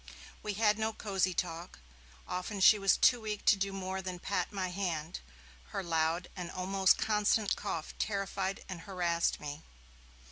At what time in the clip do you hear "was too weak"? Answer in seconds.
2.79-3.45